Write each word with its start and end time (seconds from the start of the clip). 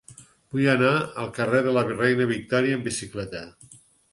Vull 0.53 0.69
anar 0.71 0.93
al 1.23 1.29
carrer 1.35 1.61
de 1.67 1.73
la 1.77 1.85
Reina 1.91 2.27
Victòria 2.33 2.79
amb 2.79 2.89
bicicleta. 2.91 3.45